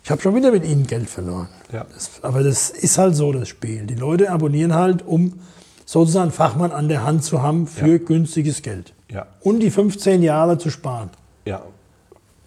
[0.04, 1.48] ich habe schon wieder mit ihnen Geld verloren.
[1.72, 1.86] Ja.
[1.92, 3.86] Das, aber das ist halt so, das Spiel.
[3.86, 5.40] Die Leute abonnieren halt, um
[5.84, 7.98] sozusagen einen Fachmann an der Hand zu haben für ja.
[7.98, 8.94] günstiges Geld.
[9.10, 9.26] Ja.
[9.40, 11.10] Und die 15 Jahre zu sparen.
[11.44, 11.62] Ja,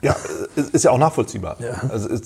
[0.02, 0.16] ja
[0.74, 1.58] ist ja auch nachvollziehbar.
[1.60, 1.90] Ja.
[1.90, 2.26] Also ist,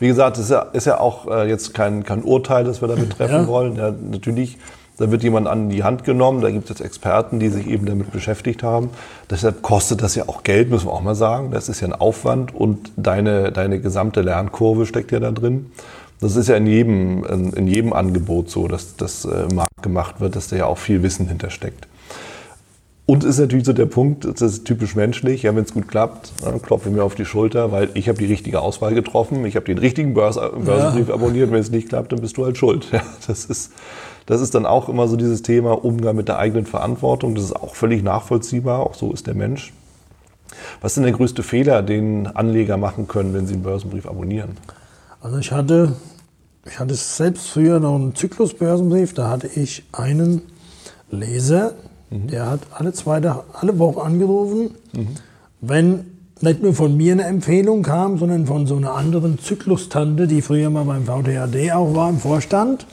[0.00, 3.10] wie gesagt, ist ja, ist ja auch äh, jetzt kein, kein Urteil, das wir damit
[3.10, 3.46] treffen ja.
[3.46, 3.76] wollen.
[3.76, 4.58] Ja, natürlich
[4.98, 8.12] da wird jemand an die Hand genommen, da gibt es Experten, die sich eben damit
[8.12, 8.90] beschäftigt haben.
[9.30, 11.50] Deshalb kostet das ja auch Geld, müssen wir auch mal sagen.
[11.50, 15.66] Das ist ja ein Aufwand und deine, deine gesamte Lernkurve steckt ja da drin.
[16.20, 20.34] Das ist ja in jedem, in jedem Angebot so, dass das äh, Markt gemacht wird,
[20.34, 21.86] dass da ja auch viel Wissen hintersteckt.
[23.04, 26.32] Und ist natürlich so der Punkt, das ist typisch menschlich, ja, wenn es gut klappt,
[26.42, 29.54] dann klopfe ich mir auf die Schulter, weil ich habe die richtige Auswahl getroffen, ich
[29.54, 31.14] habe den richtigen Börs Börsenbrief ja.
[31.14, 32.88] abonniert, wenn es nicht klappt, dann bist du halt schuld.
[32.92, 33.72] Ja, das ist,
[34.26, 37.34] das ist dann auch immer so dieses Thema Umgang mit der eigenen Verantwortung.
[37.34, 38.80] Das ist auch völlig nachvollziehbar.
[38.80, 39.72] Auch so ist der Mensch.
[40.80, 44.56] Was ist denn der größte Fehler, den Anleger machen können, wenn sie einen Börsenbrief abonnieren?
[45.20, 45.92] Also ich hatte,
[46.64, 49.14] ich hatte selbst früher noch einen Zyklus-Börsenbrief.
[49.14, 50.42] Da hatte ich einen
[51.10, 51.74] Leser,
[52.10, 52.28] mhm.
[52.28, 55.08] der hat alle zwei alle Wochen angerufen, mhm.
[55.60, 56.04] wenn
[56.40, 60.68] nicht nur von mir eine Empfehlung kam, sondern von so einer anderen Zyklustante, die früher
[60.68, 62.86] mal beim VTAD auch war im Vorstand.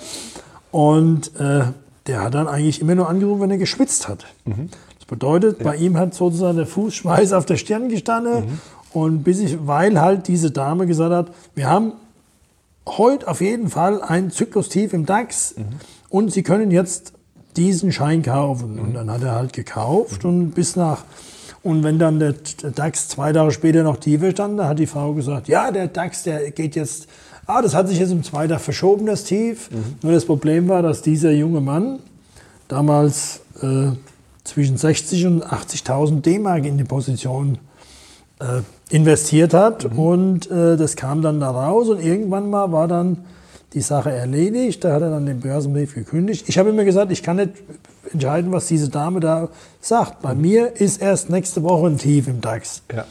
[0.74, 1.66] Und äh,
[2.08, 4.26] der hat dann eigentlich immer nur angerufen, wenn er geschwitzt hat.
[4.46, 4.70] Mhm.
[4.98, 5.66] Das bedeutet, ja.
[5.66, 8.46] bei ihm hat sozusagen der Fußschweiß auf der Stirn gestanden.
[8.46, 8.60] Mhm.
[8.92, 11.94] Und bis ich, weil halt diese Dame gesagt hat, wir haben
[12.88, 15.66] heute auf jeden Fall ein Zyklustief im DAX mhm.
[16.10, 17.14] und Sie können jetzt
[17.56, 18.80] diesen Schein kaufen.
[18.80, 21.06] Und dann hat er halt gekauft und bis nach
[21.64, 22.34] und wenn dann der
[22.76, 26.24] DAX zwei Tage später noch tiefer stand, da hat die Frau gesagt, ja, der DAX,
[26.24, 27.08] der geht jetzt
[27.46, 29.70] Ah, das hat sich jetzt um zwei Tage verschoben, das Tief.
[29.72, 29.96] Mhm.
[30.02, 32.00] Nur das Problem war, dass dieser junge Mann
[32.68, 33.92] damals äh,
[34.44, 37.58] zwischen 60 und 80.000 D-Mark in die Position
[38.40, 39.92] äh, investiert hat.
[39.92, 40.00] Mhm.
[40.00, 43.26] Und äh, das kam dann da raus und irgendwann mal war dann
[43.74, 44.84] die Sache erledigt.
[44.84, 46.48] Da hat er dann den Börsenbrief gekündigt.
[46.48, 47.52] Ich habe immer gesagt, ich kann nicht
[48.12, 49.50] entscheiden, was diese Dame da
[49.82, 50.22] sagt.
[50.22, 50.42] Bei mhm.
[50.42, 52.84] mir ist erst nächste Woche ein Tief im DAX.
[52.94, 53.06] Ja.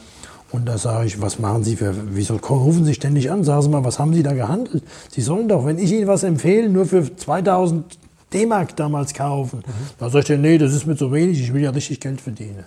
[0.53, 3.43] Und da sage ich, was machen Sie für, wieso rufen Sie ständig an?
[3.43, 4.83] Sagen Sie mal, was haben Sie da gehandelt?
[5.09, 7.97] Sie sollen doch, wenn ich Ihnen was empfehle, nur für 2000
[8.31, 9.63] D-Mark damals kaufen.
[9.65, 9.71] Mhm.
[9.97, 12.65] Da sagt er, nee, das ist mir zu wenig, ich will ja richtig Geld verdienen.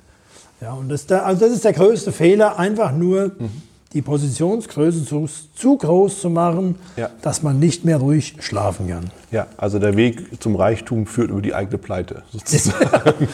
[0.60, 3.50] Ja, und das, also das ist der größte Fehler, einfach nur mhm.
[3.92, 7.10] die Positionsgröße zu, zu groß zu machen, ja.
[7.22, 9.10] dass man nicht mehr ruhig schlafen kann.
[9.30, 13.28] Ja, also der Weg zum Reichtum führt über die eigene Pleite, sozusagen.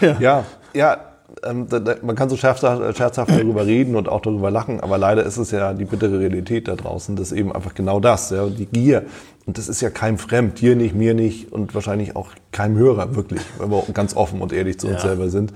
[0.00, 0.18] ja.
[0.18, 1.09] ja, ja,
[1.44, 1.66] ähm,
[2.02, 5.50] man kann so scherzhaft, scherzhaft darüber reden und auch darüber lachen, aber leider ist es
[5.50, 9.04] ja die bittere Realität da draußen, das ist eben einfach genau das, ja, die Gier.
[9.46, 13.16] Und das ist ja keinem fremd, dir nicht, mir nicht und wahrscheinlich auch keinem Hörer,
[13.16, 15.08] wirklich, wenn wir ganz offen und ehrlich zu uns ja.
[15.08, 15.52] selber sind.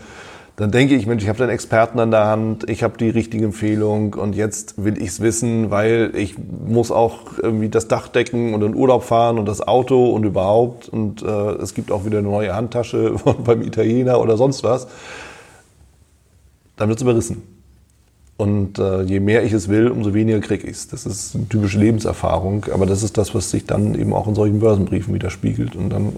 [0.57, 3.45] Dann denke ich, Mensch, ich habe den Experten an der Hand, ich habe die richtige
[3.45, 8.55] Empfehlung und jetzt will ich es wissen, weil ich muss auch irgendwie das Dach decken
[8.55, 10.89] und in Urlaub fahren und das Auto und überhaupt.
[10.89, 14.87] Und äh, es gibt auch wieder eine neue Handtasche beim Italiener oder sonst was
[16.77, 17.43] dann wird es überrissen.
[18.37, 20.89] Und äh, je mehr ich es will, umso weniger kriege ich es.
[20.89, 24.35] Das ist eine typische Lebenserfahrung, aber das ist das, was sich dann eben auch in
[24.35, 25.77] solchen Börsenbriefen widerspiegelt.
[25.77, 26.13] Und dann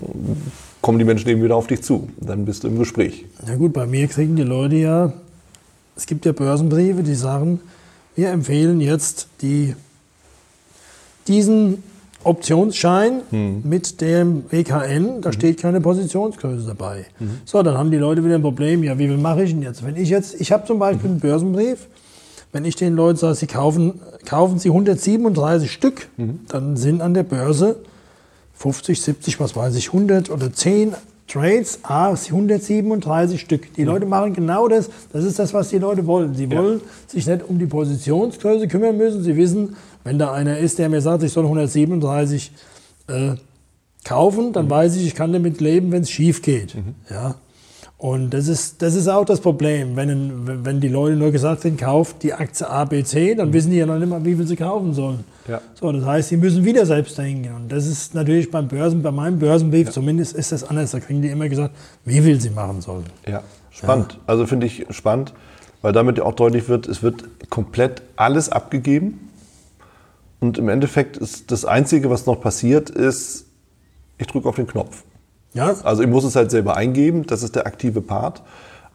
[0.81, 2.09] kommen die Menschen eben wieder auf dich zu.
[2.19, 3.27] Dann bist du im Gespräch.
[3.47, 5.13] Na gut, bei mir kriegen die Leute ja,
[5.95, 7.61] es gibt ja Börsenbriefe, die sagen,
[8.15, 9.75] wir empfehlen jetzt die,
[11.29, 11.83] diesen
[12.25, 13.63] Optionsschein hm.
[13.65, 15.33] mit dem WKN, da mhm.
[15.33, 17.07] steht keine Positionsgröße dabei.
[17.19, 17.41] Mhm.
[17.45, 18.83] So, dann haben die Leute wieder ein Problem.
[18.83, 19.85] Ja, wie mache ich denn jetzt?
[19.85, 21.87] Wenn ich jetzt, ich habe zum Beispiel einen Börsenbrief,
[22.53, 26.41] wenn ich den Leuten sage, sie kaufen, kaufen sie 137 Stück, mhm.
[26.49, 27.77] dann sind an der Börse
[28.55, 30.95] 50, 70, was weiß ich, 100 oder 10
[31.29, 33.75] Trades, ah, 137 Stück.
[33.75, 34.89] Die Leute machen genau das.
[35.13, 36.35] Das ist das, was die Leute wollen.
[36.35, 36.85] Sie wollen ja.
[37.09, 39.23] sich nicht um die Positionsgröße kümmern müssen.
[39.25, 39.77] Sie wissen,
[40.07, 42.53] wenn da einer ist, der mir sagt, ich soll 137
[43.09, 43.33] äh,
[44.05, 44.71] kaufen, dann mhm.
[44.71, 46.77] weiß ich, ich kann damit leben, wenn es schief geht.
[46.77, 46.95] Mhm.
[47.11, 47.35] Ja?
[47.99, 49.97] Und das ist, das ist auch das Problem.
[49.97, 53.53] Wenn, wenn die Leute nur gesagt haben, kauft die Aktie ABC, dann mhm.
[53.55, 55.25] wissen die ja noch nicht mal, wie viel sie kaufen sollen.
[55.49, 55.61] Ja.
[55.75, 57.53] So, das heißt, sie müssen wieder selbst denken.
[57.57, 59.93] Und das ist natürlich beim Börsen, bei meinem Börsenbrief ja.
[59.93, 60.93] zumindest ist das anders.
[60.93, 63.07] Da kriegen die immer gesagt, wie viel sie machen sollen.
[63.27, 64.13] Ja, spannend.
[64.13, 64.19] Ja.
[64.29, 65.35] Also finde ich spannend,
[65.83, 69.27] weil damit ja auch deutlich wird, es wird komplett alles abgegeben
[70.47, 73.47] und im Endeffekt ist das Einzige, was noch passiert, ist,
[74.17, 75.03] ich drücke auf den Knopf.
[75.55, 75.75] Ja.
[75.83, 78.43] Also ich muss es halt selber eingeben, das ist der aktive Part.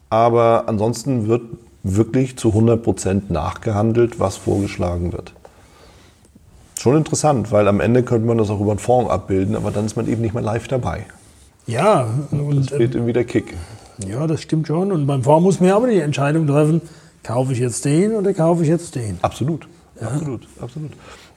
[0.08, 1.42] Aber ansonsten wird
[1.82, 5.34] wirklich zu 100 Prozent nachgehandelt, was vorgeschlagen wird.
[6.78, 9.84] Schon interessant, weil am Ende könnte man das auch über einen Fonds abbilden, aber dann
[9.84, 11.04] ist man eben nicht mehr live dabei.
[11.66, 13.54] Ja, und das fehlt irgendwie der Kick.
[14.08, 14.90] Ja, das stimmt schon.
[14.90, 16.80] Und beim Fonds muss man ja aber die Entscheidung treffen,
[17.22, 19.18] kaufe ich jetzt den oder kaufe ich jetzt den?
[19.20, 19.68] Absolut,
[20.00, 20.08] ja.
[20.08, 20.92] absolut, absolut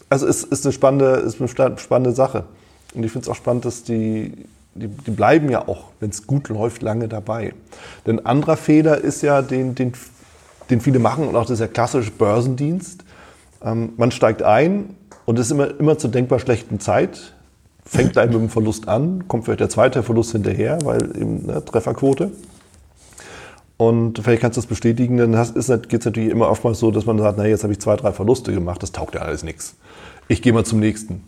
[0.09, 2.45] also es ist eine spannende, ist eine spannende Sache.
[2.93, 4.33] Und ich finde es auch spannend, dass die,
[4.73, 7.53] die, die bleiben ja auch, wenn es gut läuft, lange dabei.
[8.05, 9.93] Denn ein anderer Fehler ist ja, den, den,
[10.69, 13.03] den viele machen, und auch das ist der klassische Börsendienst.
[13.63, 17.33] Ähm, man steigt ein und ist immer, immer zur denkbar schlechten Zeit,
[17.85, 21.63] fängt gleich mit dem Verlust an, kommt vielleicht der zweite Verlust hinterher, weil eben ne,
[21.63, 22.31] Trefferquote.
[23.77, 25.67] Und vielleicht kannst du das bestätigen, dann geht es
[26.05, 28.81] natürlich immer oftmals so, dass man sagt, na jetzt habe ich zwei, drei Verluste gemacht,
[28.81, 29.75] das taugt ja alles nichts.
[30.27, 31.23] Ich gehe mal zum nächsten.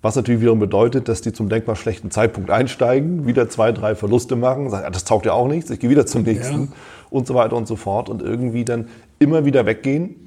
[0.00, 4.36] Was natürlich wiederum bedeutet, dass die zum denkbar schlechten Zeitpunkt einsteigen, wieder zwei, drei Verluste
[4.36, 6.68] machen, sagen, das taugt ja auch nichts, ich gehe wieder zum nächsten ja.
[7.10, 10.24] und so weiter und so fort und irgendwie dann immer wieder weggehen,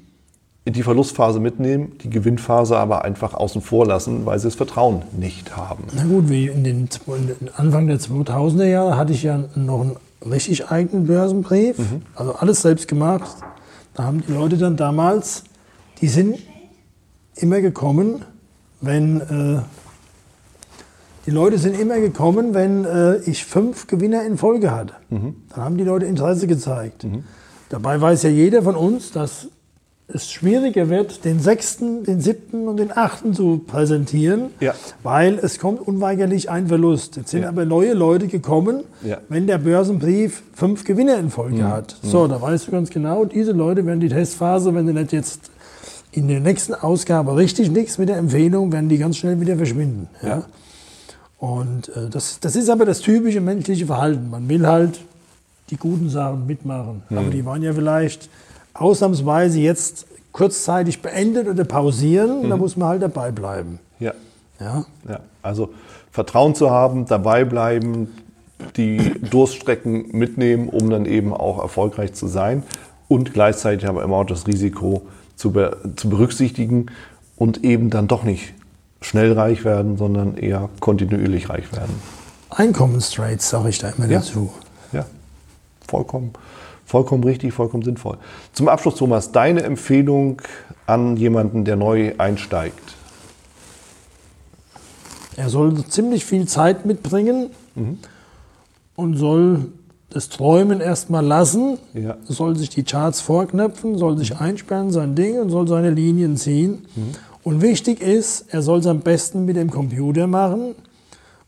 [0.66, 5.56] die Verlustphase mitnehmen, die Gewinnphase aber einfach außen vor lassen, weil sie das Vertrauen nicht
[5.56, 5.84] haben.
[5.94, 6.88] Na gut, wie in den
[7.56, 9.96] Anfang der 2000er Jahre hatte ich ja noch einen
[10.28, 12.02] richtig eigenen Börsenbrief, mhm.
[12.14, 13.36] also alles selbst gemacht.
[13.94, 15.44] Da haben die Leute dann damals,
[16.00, 16.38] die sind
[17.36, 18.24] immer gekommen,
[18.80, 19.62] wenn äh,
[21.26, 24.94] die Leute sind immer gekommen, wenn äh, ich fünf Gewinner in Folge hatte.
[25.10, 25.36] Mhm.
[25.50, 27.04] Dann haben die Leute Interesse gezeigt.
[27.04, 27.24] Mhm.
[27.68, 29.48] Dabei weiß ja jeder von uns, dass
[30.10, 34.74] es schwieriger wird, den sechsten, den siebten und den achten zu präsentieren, ja.
[35.02, 37.16] weil es kommt unweigerlich ein Verlust.
[37.16, 37.50] Jetzt sind ja.
[37.50, 39.18] aber neue Leute gekommen, ja.
[39.28, 41.68] wenn der Börsenbrief fünf Gewinner in Folge mhm.
[41.68, 41.96] hat.
[42.02, 45.50] So, da weißt du ganz genau, diese Leute werden die Testphase, wenn du nicht jetzt
[46.10, 50.08] in der nächsten Ausgabe richtig nichts mit der Empfehlung, werden die ganz schnell wieder verschwinden.
[50.22, 50.44] Ja?
[51.38, 54.30] Und äh, das, das ist aber das typische menschliche Verhalten.
[54.30, 55.00] Man will halt
[55.68, 57.02] die guten Sachen mitmachen.
[57.10, 57.18] Mhm.
[57.18, 58.30] Aber die waren ja vielleicht
[58.78, 62.50] ausnahmsweise jetzt kurzzeitig beendet oder pausieren, mhm.
[62.50, 63.80] da muss man halt dabei bleiben.
[63.98, 64.12] Ja.
[64.60, 64.84] ja.
[65.08, 65.20] ja.
[65.42, 65.70] Also
[66.12, 68.08] Vertrauen zu haben, dabei bleiben,
[68.76, 72.62] die Durststrecken mitnehmen, um dann eben auch erfolgreich zu sein
[73.08, 75.02] und gleichzeitig aber immer auch das Risiko
[75.36, 76.86] zu, be zu berücksichtigen
[77.36, 78.54] und eben dann doch nicht
[79.00, 81.94] schnell reich werden, sondern eher kontinuierlich reich werden.
[82.50, 84.18] Einkommenstrades sage ich da immer ja.
[84.18, 84.52] dazu.
[84.92, 85.06] Ja,
[85.86, 86.32] vollkommen.
[86.88, 88.16] Vollkommen richtig, vollkommen sinnvoll.
[88.54, 90.40] Zum Abschluss, Thomas, deine Empfehlung
[90.86, 92.80] an jemanden, der neu einsteigt?
[95.36, 97.50] Er soll ziemlich viel Zeit mitbringen
[98.96, 99.66] und soll
[100.08, 102.16] das Träumen erstmal lassen, Ja.
[102.24, 106.86] soll sich die Charts vorknöpfen, soll sich einsperren, sein Ding und soll seine Linien ziehen.
[107.44, 110.74] Und wichtig ist, er soll es am besten mit dem Computer machen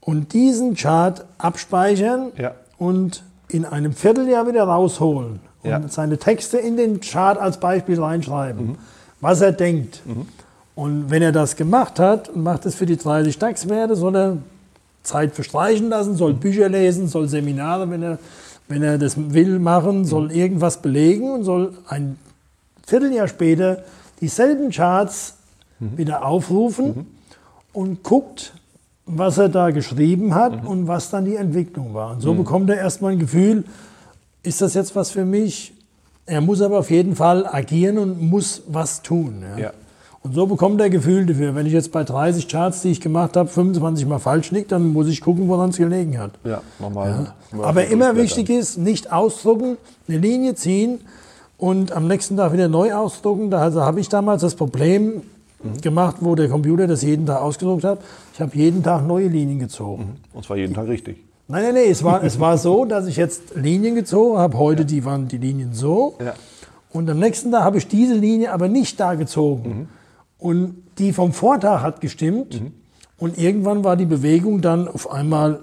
[0.01, 2.53] und diesen Chart abspeichern Ja.
[2.77, 5.81] und in einem Vierteljahr wieder rausholen und Ja.
[5.89, 8.77] seine Texte in den Chart als Beispiel reinschreiben,
[9.21, 10.01] was er denkt.
[10.75, 14.37] Und wenn er das gemacht hat und macht es für die 30 DAX-Werte, soll er
[15.03, 18.19] Zeit verstreichen lassen, soll Bücher lesen, soll Seminare, wenn er,
[18.69, 22.17] wenn er das will, machen, soll irgendwas belegen und soll ein
[22.87, 23.83] Vierteljahr später
[24.21, 25.35] dieselben Charts
[25.79, 27.07] wieder aufrufen
[27.73, 28.53] und guckt,
[29.17, 32.13] was er da geschrieben hat und was dann die Entwicklung war.
[32.13, 33.65] Und so bekommt er erstmal ein Gefühl,
[34.43, 35.73] ist das jetzt was für mich?
[36.27, 39.43] Er muss aber auf jeden Fall agieren und muss was tun.
[39.57, 39.65] Ja.
[39.65, 39.73] Ja.
[40.23, 41.55] Und so bekommt er Gefühl dafür.
[41.55, 44.93] Wenn ich jetzt bei 30 Charts, die ich gemacht habe, 25 Mal falsch liege, dann
[44.93, 46.33] muss ich gucken, woran es gelegen hat.
[46.45, 47.33] Ja, normal.
[47.63, 51.01] Aber immer wichtig ist, nicht ausdrucken, eine Linie ziehen
[51.57, 53.51] und am nächsten Tag wieder neu ausdrucken.
[53.51, 55.23] Da also habe ich damals das Problem
[55.83, 58.01] gemacht, wo der Computer das jeden Tag ausgedruckt hat.
[58.35, 60.17] Ich habe jeden Tag neue Linien gezogen.
[60.33, 61.19] Und zwar jeden Tag richtig.
[61.49, 64.57] Nein, nein, nein, es war, es war so, dass ich jetzt Linien gezogen habe.
[64.57, 66.15] Heute die waren die Linien so.
[66.25, 66.35] Ja.
[66.93, 69.89] Und am nächsten Tag habe ich diese Linie aber nicht da gezogen.
[70.39, 72.63] Und die vom Vortag hat gestimmt.
[73.19, 75.61] Und irgendwann war die Bewegung dann auf einmal,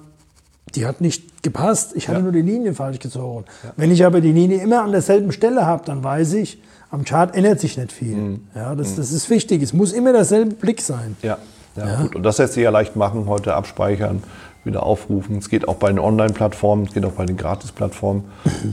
[0.76, 1.94] die hat nicht gepasst.
[1.96, 2.24] Ich hatte Ja.
[2.24, 3.46] nur die Linie falsch gezogen.
[3.78, 7.36] Wenn ich aber die Linie immer an derselben Stelle habe, dann weiß ich, am Chart
[7.36, 8.39] ändert sich nicht viel.
[8.56, 9.62] Ja, das, das ist wichtig.
[9.62, 11.17] Es muss immer derselbe Blick sein.
[11.21, 11.38] Ja,
[11.76, 12.15] ja, gut.
[12.15, 14.23] Und das lässt sich ja leicht machen, heute abspeichern,
[14.63, 15.38] wieder aufrufen.
[15.38, 18.23] Es geht auch bei den Online-Plattformen, es geht auch bei den Gratis-Plattformen.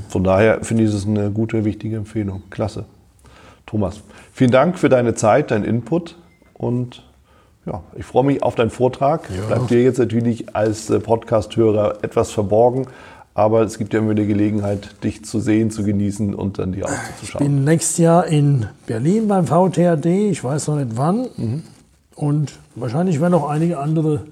[0.08, 2.42] Von daher finde ich es eine gute, wichtige Empfehlung.
[2.50, 2.84] Klasse.
[3.66, 4.00] Thomas,
[4.32, 6.16] vielen Dank für deine Zeit, deinen Input
[6.52, 7.02] und
[7.66, 9.28] ja, ich freue mich auf deinen Vortrag.
[9.48, 12.86] Bleibt dir jetzt natürlich als äh, Podcast-Hörer etwas verborgen,
[13.34, 16.86] aber es gibt ja immer die Gelegenheit, dich zu sehen, zu genießen und dann dir
[16.86, 17.44] auch Ich zuzuschauen.
[17.46, 21.62] bin nächstes Jahr in Berlin beim VTHD, ich weiß noch nicht wann.
[22.14, 24.22] Und wahrscheinlich werden noch einige andere,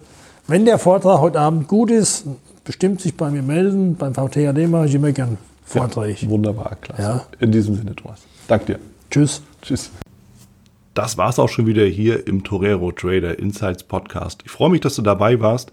[0.47, 2.27] wenn der Vortrag heute Abend gut ist,
[2.65, 3.97] bestimmt sich bei mir melden.
[3.97, 6.29] Beim VTHD mache ich immer gern Vorträge.
[6.29, 7.03] Wunderbar, klasse.
[7.03, 7.27] Ja.
[7.41, 8.21] In diesem Sinne, Thomas.
[8.47, 8.79] Danke dir.
[9.11, 9.43] Tschüss.
[9.63, 9.91] Tschüss.
[10.95, 14.43] Das war's auch schon wieder hier im Torero Trader Insights Podcast.
[14.45, 15.73] Ich freue mich, dass du dabei warst